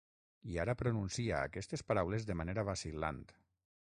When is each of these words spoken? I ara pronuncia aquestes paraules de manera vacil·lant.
I 0.53 0.55
ara 0.63 0.73
pronuncia 0.79 1.41
aquestes 1.49 1.85
paraules 1.91 2.25
de 2.31 2.37
manera 2.41 2.65
vacil·lant. 2.71 3.25